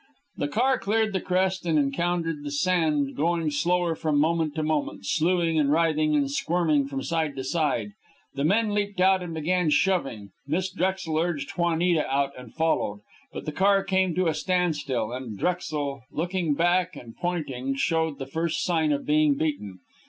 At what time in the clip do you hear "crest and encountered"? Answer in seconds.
1.21-2.43